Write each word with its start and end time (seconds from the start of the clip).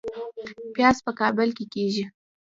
پیاز 0.73 0.97
په 1.05 1.11
کابل 1.19 1.49
کې 1.57 1.65
کیږي 1.73 2.05